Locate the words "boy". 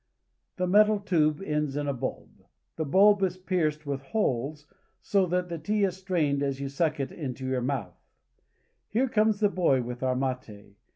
9.55-9.83